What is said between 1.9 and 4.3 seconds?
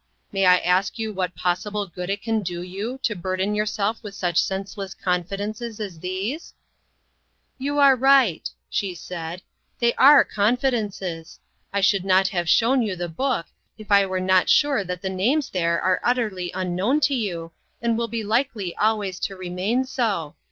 it can do you to burden yourself with